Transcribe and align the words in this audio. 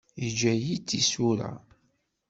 Yeǧǧa-iyi-d 0.21 0.83
tisura. 0.89 1.51